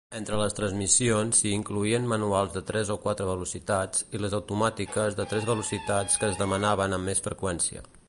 Entre 0.17 0.37
les 0.37 0.53
transmissions 0.59 1.41
s"hi 1.41 1.51
incloïen 1.57 2.07
manuals 2.13 2.55
de 2.57 2.63
tres 2.71 2.91
o 2.97 2.99
quatre 3.05 3.29
velocitats 3.33 4.03
i 4.17 4.25
les 4.25 4.35
automàtiques 4.41 5.21
de 5.23 5.31
tres 5.35 5.49
velocitats 5.55 6.21
que 6.23 6.33
es 6.35 6.45
demanaven 6.45 6.99
amb 7.01 7.13
més 7.13 7.27
freqüència. 7.31 7.91